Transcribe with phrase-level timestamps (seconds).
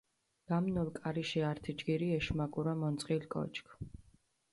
[0.51, 3.67] გამნოლ კარიშე ართი ჯგირი ეშმაკურო მონწყილ კოჩქ.